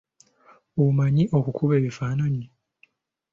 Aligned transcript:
Omanyi 0.85 1.23
okukuba 1.37 1.73
ebifaananyi? 1.79 2.45